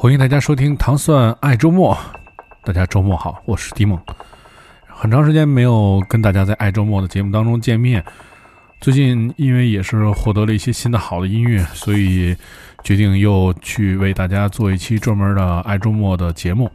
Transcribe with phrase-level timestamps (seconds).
[0.00, 1.92] 欢迎大家收听《糖蒜爱周末》，
[2.62, 4.00] 大家周末好，我是迪梦。
[4.86, 8.00] 很长时间没有跟大家在爱周末的节目当中见面，
[8.80, 12.32] 最近因为也是获得了一些新的好的音乐，所以
[12.84, 16.70] 决定又去为大家做一期专门的爱周末的节目。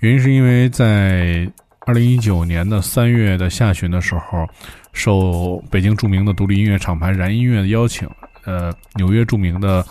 [0.00, 1.50] 原因是因为在
[1.86, 4.46] 二零一九年的三月的下旬的时候，
[4.92, 8.06] 受北京著名的独立音乐厂牌燃音乐的邀请，
[8.44, 9.82] 呃，纽约著名的。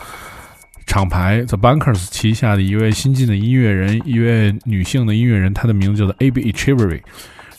[0.90, 7.00] 厂牌 The Bankers 旗下的一位新晋的音乐人，一位女性的音乐人，她的名字叫做 A B Echeverry，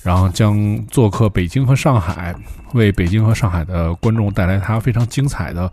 [0.03, 2.35] 然后将做客北京和上海，
[2.73, 5.71] 为北京和上海的观众带来她非常精彩的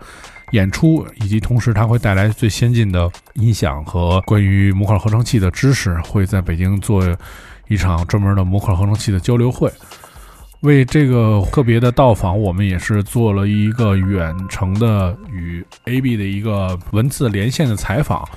[0.52, 7.04] 演出，以及同时她会带来最先进的音响和关于模块合成器的知识，会在北京做
[7.70, 9.68] 一场专门的模块合成器的交流会。
[10.62, 18.28] 为这个特别的到访，我们也是做了一个远程的与 AB 的一个文字连线的采访，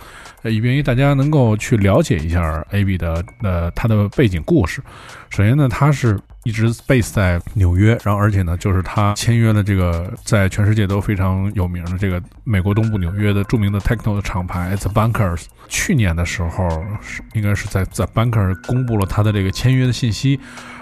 [0.43, 4.83] 呃，以便于大家能够去了解一下 AB 的呃他的背景故事。
[5.31, 15.45] 首先呢，他是一直 base 在纽约，然后而且呢，就是他签约了这个在全世界都非常有名的这个美国东部纽约的著名的 techno 的厂牌 The Bankers。
[15.69, 16.85] 去年的时候
[17.33, 20.39] 应该是在 The Bankers 公布了他的这个签约的信息。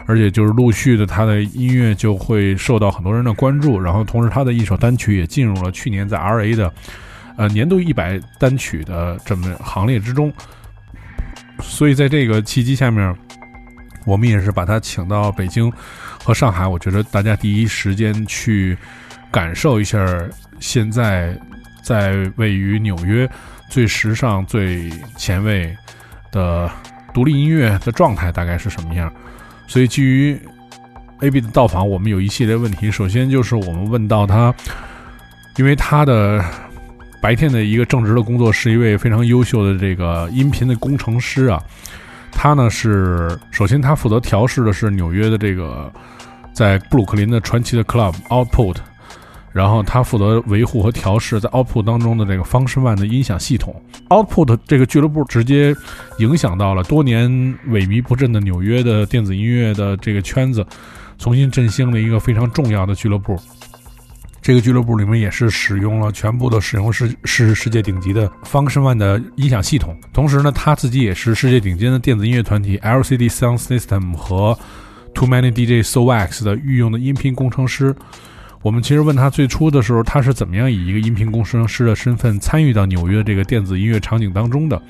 [0.08, 6.72] 而且就是陆续的，他的音乐就会受到很多人的关注，然后同时他的一首单曲也进入了去年在 R A 的，
[7.36, 10.32] 呃年度一百单曲的这么行列之中。
[11.60, 13.14] 所以在这个契机下面，
[14.06, 15.70] 我们也是把他请到北京
[16.24, 18.78] 和上海，我觉得大家第一时间去
[19.30, 19.98] 感受一下
[20.58, 21.38] 现在
[21.82, 23.28] 在位于纽约
[23.68, 25.76] 最时尚、最前卫
[26.32, 26.70] 的
[27.12, 29.12] 独立音乐的状态大概是什么样。
[29.68, 30.36] 所以，基于
[31.20, 32.90] A B 的到访，我们有一系列问题。
[32.90, 34.52] 首先就是我们问到他，
[35.56, 36.44] 因为他的
[37.20, 41.62] 白天的一个正职的工作是一位非常优秀的这个音频的工程师啊。
[42.32, 45.92] 他呢是首先他负责调试的是纽约的这个
[46.52, 48.76] 在布鲁克林的传奇的 Club Output。
[49.52, 53.74] 然后他负责维护和调试在 Output 当中的这个 Function One 的音响系统。
[54.08, 55.74] Output 这个俱乐部直接
[56.18, 57.30] 影响到了多年
[57.68, 60.64] 萎靡不振的纽约的电子音乐的这个圈子，
[61.18, 63.40] 重新振兴了一个非常重要的俱乐部。
[64.40, 69.94] 这个俱乐部里面也是使用了全部的使用是是世界顶级的 Function One 的音响系统。
[70.12, 74.56] 同时呢，他自己也是世界顶尖的电子音乐团体 LCD Sound System 和
[75.14, 77.94] Too Many DJ So Wax 的御用的音频工程师。
[78.62, 84.80] 我们其实问他最初的时候，他是怎么样以一个音频工程师的身份参与到纽约这个电子音乐场景当中的？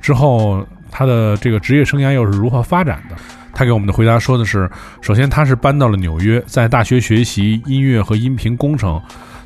[0.00, 3.16] 之后他的这个职业生涯又是如何发展的？
[3.52, 4.70] 他给我们的回答说的是：
[5.00, 9.00] 首先他是搬到了纽约，在大学学习音乐和音频工程，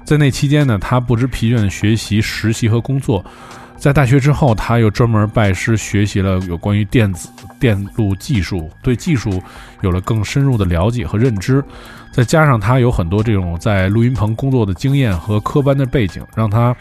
[0.04, 3.24] 在那期间呢，他不知疲倦的学习、实习和工作。
[3.76, 9.42] 在大学之后，他又专门拜师学习了有关于电子电路技术，对技术
[9.80, 11.62] 有了更深入的了解和认知。
[12.14, 16.74] 再加上他有很多这种在录音棚工作的经验和科班的背景，让他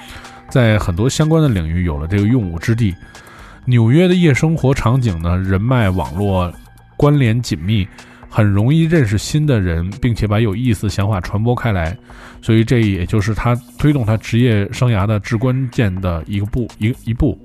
[0.47, 2.93] 在很多相关的领域有了这个用武之地。
[3.65, 6.53] 纽约的夜生活场景呢，人脉网络
[6.95, 7.87] 关联紧密，
[8.29, 11.97] 很容易认识新的人，并且把有意思的想法传播开来。
[12.39, 17.35] 所以这也就是他推动他职业生涯的至关键的一个步一一步。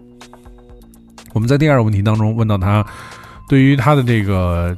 [1.33, 2.85] 我们在第二个问题当中问到他，
[3.49, 4.77] 对于他的这个。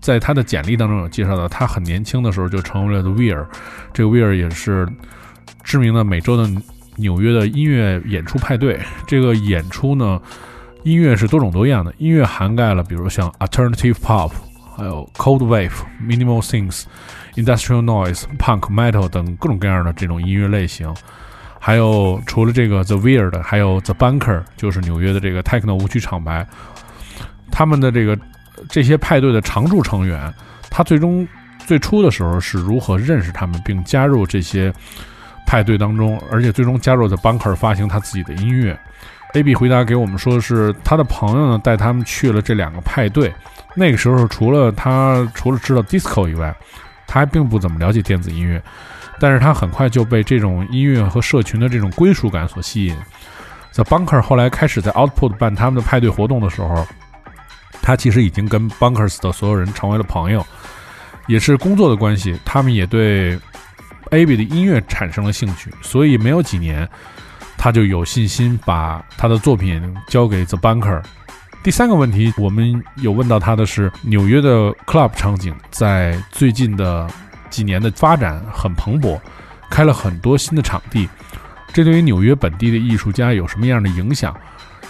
[0.00, 3.46] 在他的简历当中有介绍到，他很年轻的时候就成为了 The Weir，
[3.92, 4.88] 这个 Weir 也是
[5.62, 6.50] 知名的每周的
[6.96, 8.80] 纽约的音乐演出派对。
[9.06, 10.18] 这个演出呢，
[10.84, 14.32] 音乐是多种多样的，音乐涵盖了比如像 Alternative Pop，
[14.74, 15.70] 还有 Cold Wave、
[16.02, 16.84] Minimal Things、
[17.34, 20.94] Industrial Noise、Punk、Metal 等各种各样的这种音乐类型。
[21.58, 26.46] 还有除了这个 The Weird，，还有 The Bunker，就是纽约的这个 Techno 舞曲厂牌，
[27.50, 28.18] 他们的这个。
[28.68, 30.32] 这些派对的常驻成员，
[30.68, 31.26] 他最终
[31.66, 34.72] 最初的时候是如何认识他们并加入这些
[35.46, 38.78] 派对当中，而且最终加入在 Bunker 发行他自己的音乐。
[39.34, 43.32] A B 回答给我们说的是，他的朋友呢带他们去了这两个派对。
[43.76, 46.52] 那个时候，除了他除了知道 Disco 以外，
[47.06, 48.60] 他还并不怎么了解电子音乐，
[49.20, 52.96] 但是他很快就被这种音乐和社群的这种归属感所吸引。
[53.70, 56.84] 在 Bunker 后来开始在 Output 办他们的派对活动的时候。
[57.82, 60.46] 他其实已经跟 Bunkers 的所有人成为了朋友，
[61.26, 63.38] 也是工作的关系，他们也对
[64.10, 66.88] Abby 的音乐产生了兴趣，所以没有几年，
[67.56, 71.02] 他就有信心把他的作品交给 The Bunker。
[71.62, 77.06] 第三个问题，我们有问到他的是纽约的 Club 场景，在最近的
[77.50, 79.20] 几年的发展很蓬勃，
[79.68, 81.08] 开了很多新的场地，
[81.72, 84.34] 这对于纽约本地的艺术家有什么样的影响？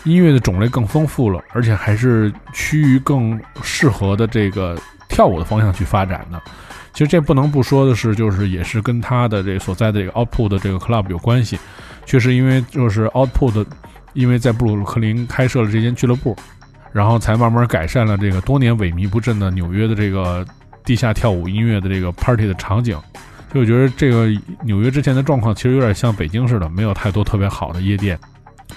[0.04, 4.76] 音乐的种类更丰富了，而且还是趋于更适合的这个
[5.08, 6.40] 跳舞的方向去发展的。
[6.92, 11.58] 其实这不能不说的是，就是也是跟他的这所在的这个 Output 的这个 Club 有关系。
[12.04, 13.64] 确实，因为就是 Output，
[14.12, 16.36] 因为在布鲁克林开设了这间俱乐部，
[16.92, 20.44] 然后才慢慢改善了这个多年萎靡不振的纽约的这个
[20.84, 22.98] 地下跳舞音乐的这个 Party 的场景。
[23.52, 24.28] 就我觉得这个
[24.64, 28.18] 纽约之前的状况其实有点像北京似的，没有太多特别好的夜店。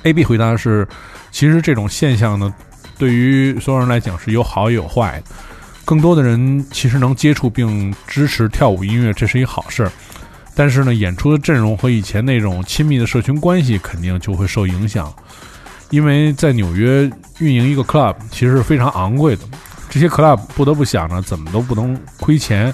[0.01, 0.87] A B 回答是，
[1.31, 2.53] 其实这种现象呢，
[2.97, 5.21] 对于所有人来讲是有好也有坏。
[5.85, 9.91] 更多的人其实能接触并支持跳舞音乐，这是一好事儿。
[10.55, 15.13] 但是呢，演出的阵容和以前那种亲密的社群关系肯定就会受影响，
[15.89, 17.09] 因为在纽约
[17.39, 19.41] 运营一个 club 其实是非常昂贵的，
[19.89, 22.73] 这些 club 不得不想着怎么都不能亏钱，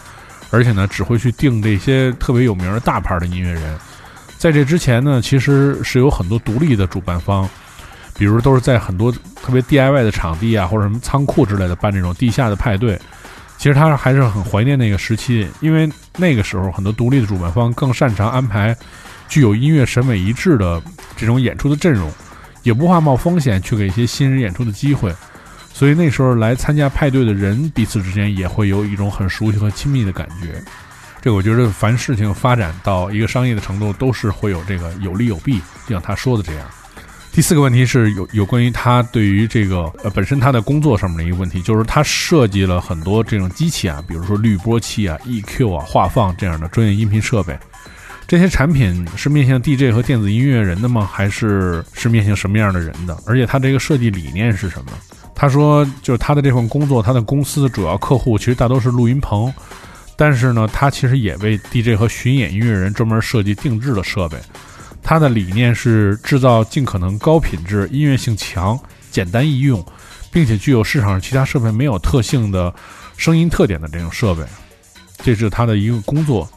[0.52, 3.78] 而且呢，只会去订这些特别有名的大牌的音乐人。
[4.40, 7.48] 在这之前呢，其实是有很多独立的主办方。
[8.18, 13.00] 比如都是在很多特别 DIY 的场地啊，或者什么仓库之类的办这种地下的派对。
[13.58, 18.76] 其实他还是很怀念那个时期，因为那个时候很多独立的主办方更擅长安排
[19.30, 20.82] 具有音乐审美一致的
[21.16, 22.12] 这种演出的阵容，
[22.64, 25.16] 也不怕冒风险去给一些新人演出的机会。
[25.74, 30.62] 所以那时候来参加派对的人彼此之间也会有一种很熟悉和亲密的感觉。
[31.22, 36.66] 这我觉得凡事情发展到一个商业的程度，都是会有这个有利有弊，就像他说的这样。
[37.32, 47.58] 第四个问题是有有关于他对于这个呃本身他的工作上面的一个问题，就是他设计了很多这种机器啊，比如说滤波器啊、EQ 啊、画放这样的专业音频设备。
[48.28, 51.08] 这些产品是面向 DJ 和电子音乐人的吗？
[51.12, 53.18] 还是是面向什么样的人的？
[53.26, 54.92] 而且他这个设计理念是什么？
[55.34, 59.52] 他说，就是他的这份工作，他的公司的主要客户其实大都是录音棚，
[60.20, 64.38] 但是呢，他其实也为 DJ 和巡演音乐人专门设计定制的设备。
[65.02, 68.78] 他的理念是制造尽可能高品质、音乐性强、
[69.10, 69.82] 简单易用，
[70.30, 72.72] 并且具有市场上其他设备没有特性的
[73.16, 74.44] 声音特点的这种设备，
[75.24, 76.48] 这是他的一个工作。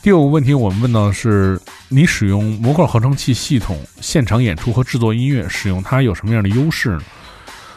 [0.00, 1.60] 第五个问题，我们问到的是：
[1.90, 7.02] 你使用模块合成器系统现场演出和制作音乐，使用它有什么样的优势呢？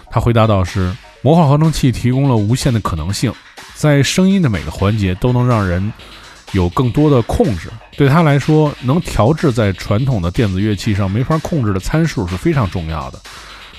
[0.10, 3.34] 他回答道：是模块合成器提供了无限的可能性，
[3.76, 5.92] 在声音的每个环节都能让人。
[6.52, 7.68] 有更多的控制，
[7.98, 13.20] 对他来说，能调制在传统的电子乐器上没法控制的参数是非常重要的。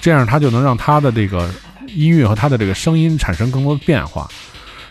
[0.00, 1.48] 这样，他就能让他的这个
[1.86, 4.28] 音乐和他的这个声音产生更多的变化，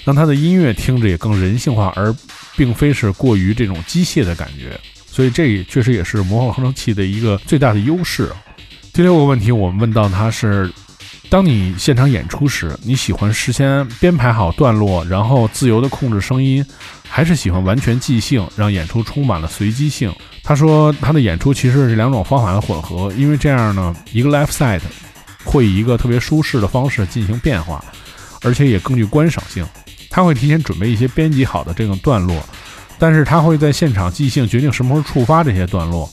[0.06, 2.16] 让他的音乐听着也更人性化，而
[2.56, 4.80] 并非是过于这种机械的感觉。
[5.06, 8.32] 所以，这确实也是模块合成器的一个最大的优势。
[8.94, 10.72] 第六个问题，我们问到他是：
[11.30, 16.64] 当你现场演出时，你喜欢事先编排好段落，然后自由地控制声音？
[17.08, 20.12] 还是喜欢完全即兴，让演出充满了随机性。
[20.44, 24.82] 他说，他的演出其实是两种方法的混合，因为这样呢，一个 live set
[25.44, 27.84] 会以一个特别舒适的方式进行变化，
[28.42, 29.66] 而且也更具观赏性。
[30.10, 32.44] 他会提前准备一些编辑好的这种段落，
[33.00, 36.12] 但是他会在现场即兴决定什么时候触发这些段落，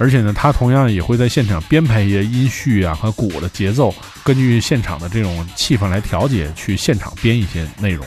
[0.00, 3.94] 而且呢，他同样也会在现场编排一些音序啊和鼓的节奏，
[4.24, 8.06] 根据现场的这种气氛来调节，去现场编一些内容。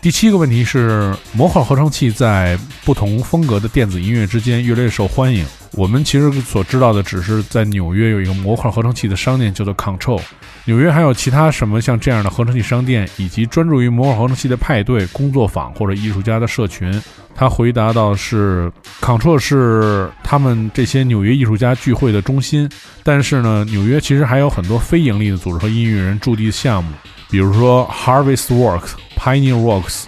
[0.00, 5.44] 第七个问题是，模块合成器在不同风格的电子音乐之间越来越受欢迎。
[5.72, 10.22] 我们其实所知道的只是在纽约有一个模块合成器的商店叫做 Control。
[10.64, 17.02] 纽约还有其他什么像这样的合成器商店，以及专注于模块合成器的派对、工作坊或者艺术家的社群？
[17.34, 22.68] 他回答到是，Control 是他们这些纽约艺术家聚会的中心。
[23.02, 26.92] 但是呢，纽约其实还有很多非盈利的组织和音乐人驻地项目，
[27.30, 28.90] 比如说 Harvest Works。
[29.14, 30.06] Pioneer Works、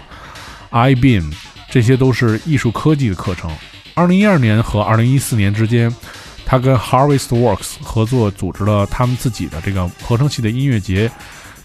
[0.71, 1.31] iBeam，
[1.69, 3.49] 这些都是艺术科技的课程。
[3.93, 5.89] 二零一二年和二零一四年之间，
[6.45, 11.11] 他跟 Harvest Works 合作组织了他们自己的这个合成器的音乐节，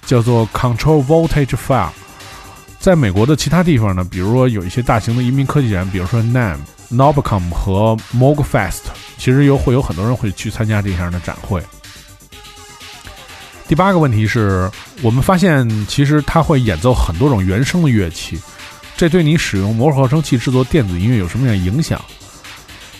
[0.07, 1.89] 叫做 Control Voltage Fair。
[2.79, 6.57] 在美国的其他地方呢，比如说有一些大型的移民科技展，比如说 NAM、
[6.91, 8.85] Nobcom 和 Mogfest，
[9.19, 11.63] 其实有会有很多人会去参加这样的展会。
[13.69, 14.71] 第八个问题是
[15.03, 18.41] 我们发现，其实它会演奏很多种原声的乐器，
[18.97, 22.03] 这对你使用模合成器制作电子音乐有什么样的影响？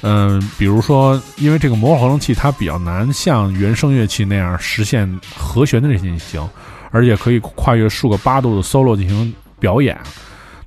[0.03, 6.49] 嗯，比如说，因为这个模块合成器它比较难像原声乐器那样实现和弦的这些进行，
[6.91, 9.99] 而且可以跨越数个八度的 solo 进行表演。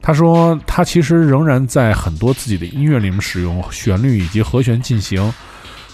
[0.01, 5.33] 他说，他其实仍然在很多自己的音乐里面使用旋律以及和弦进行。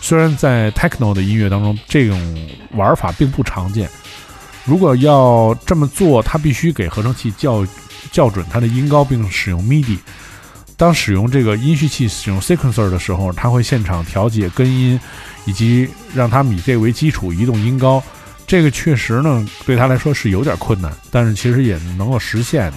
[0.01, 3.89] 虽然在 techno 的音乐当中，这种玩法并不常见。
[4.65, 7.65] 如果要这么做，他必须给合成器校
[8.11, 9.97] 校准它的音高，并使用 MIDI。
[10.79, 14.97] 当使用这个音序器使用 sequencer 的时候，它会现场调节根音，
[15.43, 18.01] 以及让它以这为基础移动音高。
[18.47, 22.71] 这个确实呢，对他来说是有点困难，但是其实也能够实现。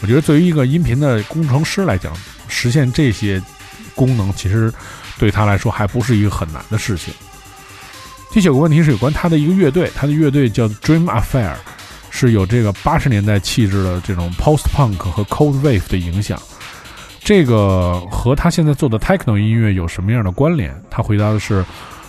[0.00, 2.10] 我觉得，对于一个音频的工程师来讲，
[2.48, 3.40] 实现这些
[3.94, 4.72] 功能，其实
[5.18, 7.12] 对他来说还不是一个很难的事情。
[8.32, 11.52] 第九个问题是有关他的一个乐队，他的乐队叫 Dream Affair，
[12.08, 16.40] 是有这个八十年代气质的这种 post punk 和 cold wave 的影响。
[17.24, 20.74] 这个和他现在做的 techno 音乐有什么样的关联？
[20.90, 21.64] 他回答的是。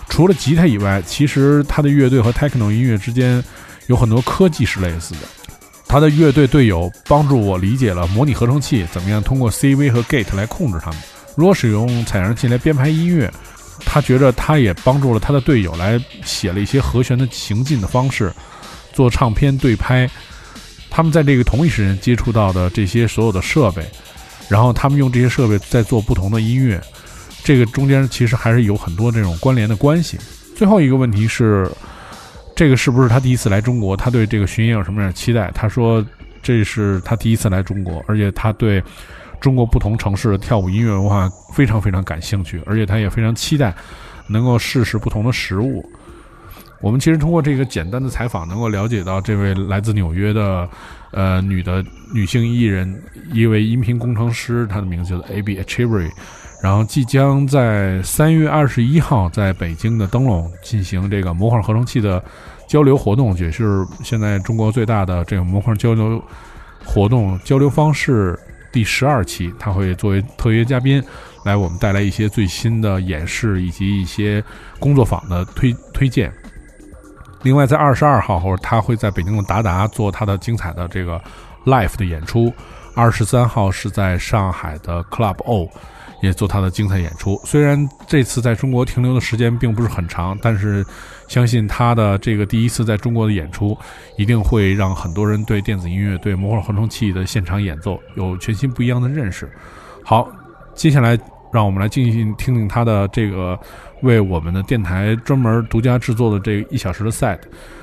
[0.06, 3.42] 除了吉他以外，其实他的乐队和 techno 音乐之间
[3.86, 5.20] 有很多科技是类似的。
[5.88, 11.00] 他的乐队队友帮助我理解了模拟合成器怎么样通过 CV 和 gate 来控制它们。
[11.34, 13.32] 如果使用采样器来编排音乐，
[13.86, 18.30] 他觉着他也帮助了他的队友来写了一些和弦的行进的方式，
[18.92, 20.08] 做唱片对拍。
[20.90, 23.82] 他们在这个同一时间接触到的这些所有的设备，
[24.48, 26.80] 然后他们用这些设备在做不同的音乐。
[27.42, 30.18] 这个中间其实还是有很多这种关联的关系。
[30.56, 31.70] 最后一个问题是，
[32.56, 33.96] 这个是不是他第一次来中国？
[33.96, 35.50] 他对这个巡演有什么样的期待？
[35.54, 36.04] 他说
[36.42, 38.82] 这是他第一次来中国，而且他对
[39.40, 43.74] 中国不同城市的跳舞音乐文化非常非常感兴趣，而且他也非常期待
[44.26, 45.84] 能够试试不同的食物。
[46.80, 50.68] 我们其实通过这个简单的采访，能够了解到这位来自纽约的
[51.12, 53.02] 呃女的女性艺人，
[53.32, 56.10] 一位音频工程师，她的名字叫做 Ab Achivery，。
[56.62, 62.22] 然后即将在三月二十一号在北京的灯笼进行这个模块合成器的
[62.66, 66.22] 交流活动，也是现在中国最大的这个模块交流
[66.84, 68.38] 活动交流方式
[68.72, 71.02] 第十二期，他会作为特约嘉宾
[71.44, 74.42] 来我们带来一些最新的演示以及一些
[74.78, 76.32] 工作坊的推推荐。
[77.44, 81.22] 另外，在二十二号后，他会在北京的达达做他的精彩的这个
[81.64, 82.52] live 的演出。
[82.96, 85.68] 二十三号是在上海的 Club O。
[86.22, 87.38] 也做他的精彩演出。
[87.44, 90.82] 虽然这次在中国停留的时间并不是很长，但是
[91.28, 93.76] 相信他的这个第一次在中国的演出，
[94.16, 99.52] 一定会让很多人对电子音乐、对模块合成器的现场演奏有全新不一样的认识。
[100.02, 100.26] 好，
[100.72, 101.18] 接下来
[101.52, 103.58] 让我们来静静听听他的这个
[104.04, 107.38] 为我们的电台专门独家制作的这一小时的 set。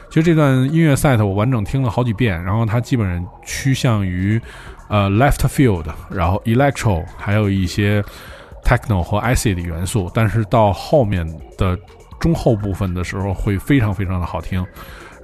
[0.10, 4.42] 其实这段音乐 set 我完整听了好几遍，然后它基本上趋向于。
[4.94, 8.04] 呃，left field，然后 electro，还有一些
[8.66, 11.26] techno 和 IC 的元素，但是到后面
[11.58, 11.80] 的
[12.20, 14.62] 中后部分的时候会非常非常的好听，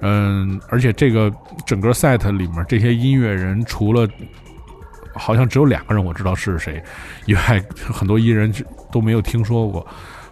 [0.00, 1.30] 嗯，而且这个
[1.66, 4.08] 整个 set 里面这些音乐人除了
[5.12, 6.82] 好像只有两个人我知道是谁
[7.26, 7.62] 以外，
[7.92, 8.50] 很多艺人
[8.90, 9.86] 都没有听说过。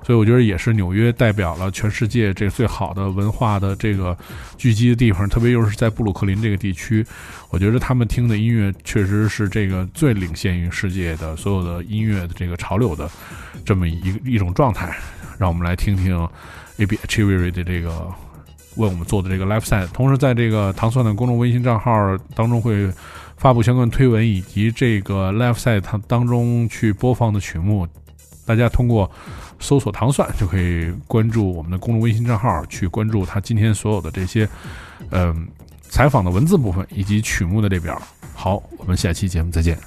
[0.06, 4.16] 所以我觉得也是纽约代表了全世界这最好的文化的这个
[4.56, 7.04] 聚集的地方，特别又是在布鲁克林这个地区，
[7.50, 13.10] 我觉得他们听的音乐确实是这个最领先于世界的所有的音乐的这个潮流的
[13.64, 14.96] 这么一一种状态。
[15.38, 16.16] 让我们来听听
[16.78, 18.06] A B Achivery 的这个
[18.76, 22.88] 为我们做的这个 Live Set，同时在这个糖蒜的公众微信账号当中会
[23.36, 27.88] 发布相关推文以及这个 Live Set 它当中去播放的曲目，
[28.46, 29.10] 大家通过。
[29.58, 34.46] 搜索“糖蒜”就可以关注我们的公众微信账号，去关注他今天所有的这些，
[35.08, 35.48] 嗯，
[35.80, 38.00] 采访的文字部分以及曲目的列表。
[38.34, 39.78] 好，我们下期节目再见。